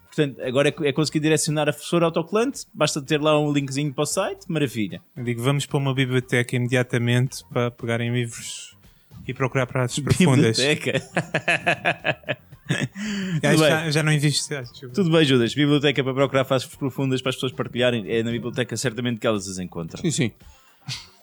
[0.07, 4.03] Portanto, agora é, é conseguir direcionar a professora autocolante, basta ter lá um linkzinho para
[4.03, 5.03] o site, maravilha.
[5.17, 8.77] Eu digo, vamos para uma biblioteca imediatamente para pegarem livros
[9.27, 10.59] e procurar frases profundas.
[10.59, 11.03] Biblioteca.
[13.43, 14.49] Já, Tudo já, já não existe.
[14.95, 15.57] Tudo bem, Judas.
[15.57, 18.09] Biblioteca para procurar frases profundas para as pessoas partilharem.
[18.09, 20.01] É na biblioteca certamente que elas as encontram.
[20.03, 20.33] Sim, sim.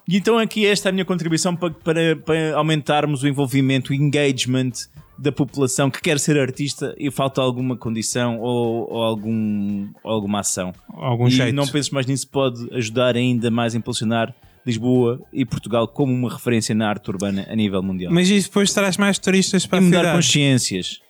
[0.08, 3.94] E então aqui esta é a minha contribuição para, para, para aumentarmos o envolvimento, o
[3.94, 4.72] engagement
[5.18, 10.40] da população que quer ser artista e falta alguma condição ou, ou algum, ou alguma
[10.40, 10.74] ação.
[10.90, 11.56] Algum e jeito.
[11.56, 14.34] não penses mais nisso, pode ajudar ainda mais a impulsionar
[14.66, 18.12] Lisboa e Portugal como uma referência na arte urbana a nível mundial.
[18.12, 20.18] Mas isso depois traz mais turistas para e a mudar cidade.
[20.18, 21.02] consciências.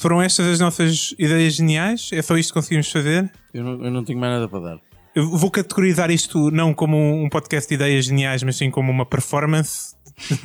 [0.00, 2.10] Foram estas as nossas ideias geniais?
[2.12, 3.30] É só isto que conseguimos fazer?
[3.52, 4.87] Eu não, eu não tenho mais nada para dar.
[5.18, 9.04] Eu vou categorizar isto não como um podcast de ideias geniais, mas sim como uma
[9.04, 9.96] performance.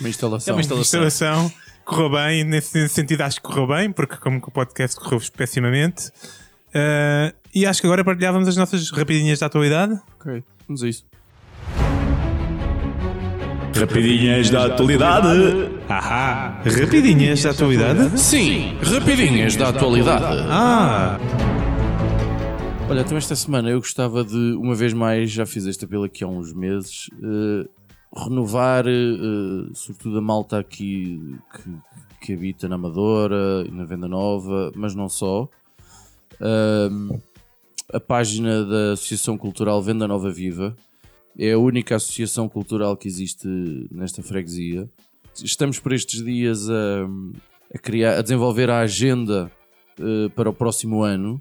[0.00, 0.52] Uma instalação.
[0.52, 1.06] É uma instalação.
[1.06, 1.52] instalação.
[1.84, 6.10] Correu bem, nesse sentido acho que correu bem, porque como que o podcast correu pessimamente.
[6.74, 10.00] Ah, e acho que agora partilhávamos as nossas rapidinhas da atualidade.
[10.18, 11.04] Ok, vamos a isso.
[13.78, 15.70] Rapidinhas da atualidade.
[15.90, 16.62] Ahá!
[16.64, 18.18] Rapidinhas da atualidade?
[18.18, 20.46] Sim, rapidinhas da atualidade.
[20.48, 21.18] Ah!
[22.88, 26.24] Olha, então esta semana eu gostava de, uma vez mais, já fiz este apelo aqui
[26.24, 27.68] há uns meses, eh,
[28.14, 31.18] renovar, eh, sobretudo a malta aqui
[31.54, 31.70] que,
[32.20, 35.48] que habita na Amadora e na Venda Nova, mas não só.
[36.40, 37.10] Ahm,
[37.92, 40.76] a página da Associação Cultural Venda Nova Viva
[41.38, 43.46] é a única associação cultural que existe
[43.90, 44.88] nesta freguesia.
[45.42, 47.06] Estamos por estes dias a,
[47.74, 49.50] a criar, a desenvolver a agenda
[50.34, 51.40] para o próximo ano.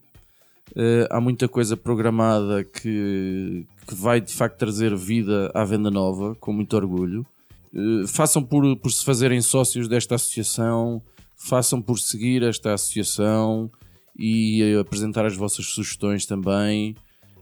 [0.76, 6.36] Eh, há muita coisa programada que, que vai de facto trazer vida à venda nova,
[6.36, 7.26] com muito orgulho.
[7.74, 11.02] Eh, façam por, por se fazerem sócios desta associação,
[11.36, 13.70] façam por seguir esta associação
[14.18, 16.96] e eh, apresentar as vossas sugestões também,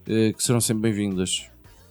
[0.08, 1.50] eh, que serão sempre bem-vindas.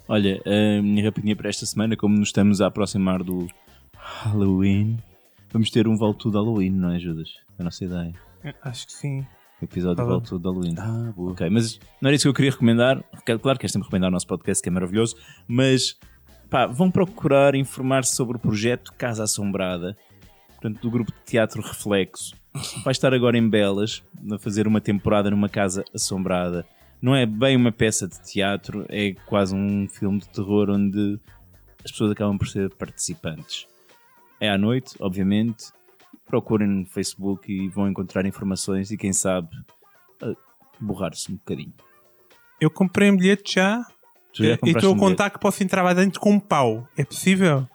[0.09, 3.47] Olha, a minha rapidinha para esta semana, como nos estamos a aproximar do
[3.95, 4.97] Halloween,
[5.53, 7.29] vamos ter um Vale Tudo Halloween, não é, Judas?
[7.59, 8.15] É a nossa ideia.
[8.63, 9.27] Acho que sim.
[9.61, 10.15] Episódio Tá do bom.
[10.17, 10.75] Vale Tudo Halloween.
[10.79, 11.33] Ah, boa.
[11.33, 13.03] Ok, mas não era isso que eu queria recomendar.
[13.43, 15.17] Claro que é sempre recomendar o nosso podcast, que é maravilhoso,
[15.47, 15.97] mas
[16.49, 19.97] pá, vão procurar informar-se sobre o projeto Casa Assombrada,
[20.49, 22.35] portanto, do grupo de teatro Reflexo.
[22.85, 26.67] Vai estar agora em Belas, a fazer uma temporada numa casa assombrada.
[27.01, 31.21] Não é bem uma peça de teatro, é quase um filme de terror onde
[31.85, 33.67] as pessoas acabam por ser participantes.
[34.41, 35.67] É à noite, obviamente.
[36.29, 39.49] Procurem no Facebook e vão encontrar informações e quem sabe
[40.23, 40.35] eh,
[40.79, 41.73] borrar-se um bocadinho.
[42.61, 43.85] Eu comprei um bilhete já
[44.35, 46.87] Tu já e estou a contar que posso entrar lá dentro com um pau.
[46.97, 47.67] É possível?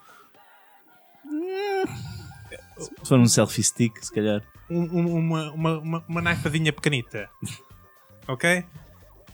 [2.77, 4.41] Se for um selfie stick, se calhar.
[4.69, 7.29] Um- um- uma, uma, uma, uma naifazinha pequenita.
[8.27, 8.63] ok?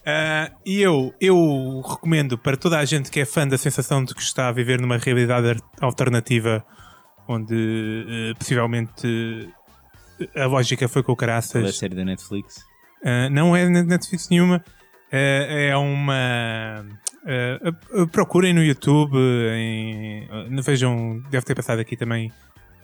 [0.04, 4.14] Ah, e eu, eu recomendo para toda a gente que é fã da sensação de
[4.14, 6.64] que está a viver numa realidade alternativa
[7.30, 7.54] onde
[8.08, 9.48] eh, possivelmente
[10.34, 11.78] eh, a lógica foi com o Qual é a caraças.
[11.78, 12.58] série da Netflix?
[13.02, 14.56] Uh, não é Netflix nenhuma.
[14.56, 16.84] Uh, é uma.
[17.94, 19.16] uh, uh, procurem no YouTube.
[19.16, 22.30] Em, uh, vejam, deve ter passado aqui também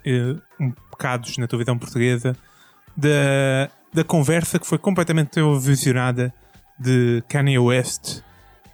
[0.07, 2.37] uh, um bocados na televisão portuguesa
[2.97, 6.33] da, da conversa que foi completamente televisionada
[6.79, 8.23] de Kanye West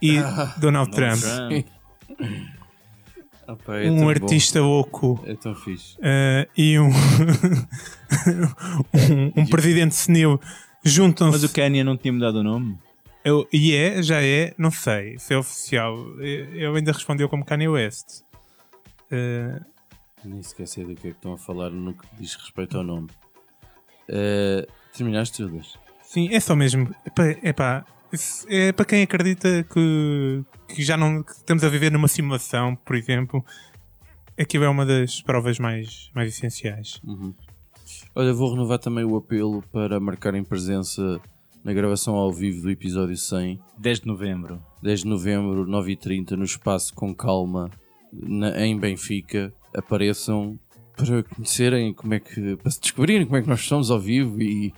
[0.01, 0.19] e
[0.61, 1.21] Donald Trump.
[1.21, 1.67] Trump.
[3.47, 5.19] Ah, pá, é Um artista bom.
[5.27, 5.97] É tão fixe.
[5.99, 6.89] uh, e um,
[8.95, 10.41] um, um presidente senil
[10.85, 11.33] juntam-se.
[11.33, 12.79] Mas o Kanye não tinha mudado o nome?
[13.25, 15.97] Eu, e é, já é, não sei se é oficial.
[16.21, 18.23] Eu ainda respondeu como Kanye West.
[19.11, 19.61] Eh,
[20.25, 23.09] Nem sei do que é que estão a falar no que diz respeito ao nome.
[24.09, 25.79] Eh, terminaste, Judas?
[26.03, 26.93] sim, é só mesmo.
[27.07, 27.85] Epá, epá,
[28.49, 32.97] é para quem acredita que, que já não que estamos a viver numa simulação, por
[32.97, 33.45] exemplo.
[34.39, 37.01] aquilo é uma das provas mais, mais essenciais.
[38.15, 41.21] Olha, vou renovar também o apelo para marcarem presença
[41.65, 44.61] na gravação ao vivo do episódio 100, 10 de novembro.
[44.83, 47.71] 10 de novembro, 9h30, no espaço Com Calma,
[48.13, 49.53] na- em Benfica.
[49.75, 50.59] Apareçam
[50.97, 52.57] para conhecerem como é que.
[52.57, 54.75] para se descobrirem como é que nós somos ao vivo e,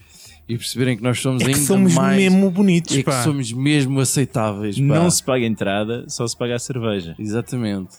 [0.49, 2.17] e perceberem que nós somos É que ainda somos mais.
[2.17, 3.23] mesmo bonitos, é que pá.
[3.23, 4.77] somos mesmo aceitáveis.
[4.79, 4.85] Pá.
[4.85, 7.15] Não se paga entrada, só se paga a cerveja.
[7.19, 7.97] Exatamente.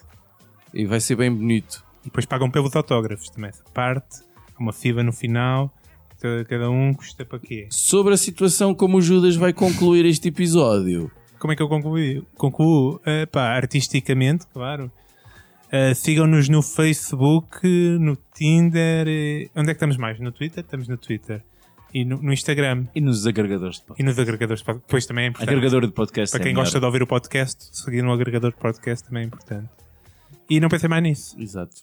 [0.73, 1.83] E vai ser bem bonito.
[2.01, 3.49] E depois pagam pelos autógrafos também.
[3.49, 4.19] Essa parte,
[4.59, 5.73] uma FIBA no final,
[6.21, 7.67] cada- cada um custa para quê?
[7.71, 11.09] Sobre a situação como o Judas vai concluir este episódio.
[11.39, 11.97] Como é que eu concluo?
[12.35, 14.91] Concluo, eh, pá, artisticamente, claro.
[15.71, 17.67] Eh, Sigam-nos no Facebook,
[17.99, 19.07] no Tinder.
[19.07, 20.19] eh, onde é que estamos mais?
[20.19, 20.63] No Twitter?
[20.63, 21.43] Estamos no Twitter.
[21.97, 22.87] E no, no Instagram.
[22.93, 24.01] E nos agregadores de podcast.
[24.01, 24.59] E nos agregadores.
[24.59, 25.49] de pod- Depois também é importante.
[25.49, 26.31] Agregador de podcast.
[26.33, 26.63] Para é quem melhor.
[26.65, 29.69] gosta de ouvir o podcast, seguir no agregador de podcast também é importante.
[30.49, 31.35] E não pensei mais nisso.
[31.39, 31.75] Exato.